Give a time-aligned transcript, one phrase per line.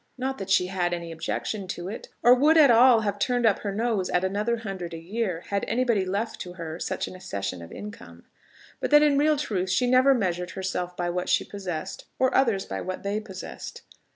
[0.17, 3.59] Not that she had any objection to it, or would at all have turned up
[3.59, 7.61] her nose at another hundred a year had anybody left to her such an accession
[7.61, 8.23] of income;
[8.79, 12.65] but that in real truth she never measured herself by what she possessed, or others
[12.65, 13.83] by what they possessed.